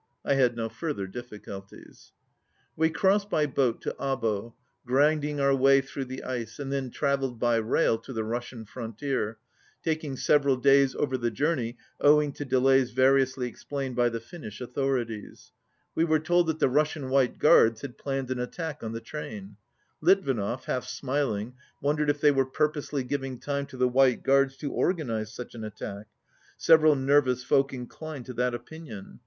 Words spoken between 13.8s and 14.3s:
by the